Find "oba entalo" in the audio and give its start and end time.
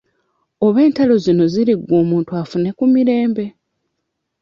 0.65-1.15